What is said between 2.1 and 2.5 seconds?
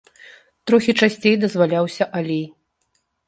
алей.